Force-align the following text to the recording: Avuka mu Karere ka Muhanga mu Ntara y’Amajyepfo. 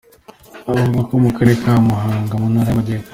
Avuka 0.79 1.13
mu 1.23 1.29
Karere 1.35 1.55
ka 1.63 1.73
Muhanga 1.87 2.33
mu 2.39 2.47
Ntara 2.51 2.69
y’Amajyepfo. 2.71 3.09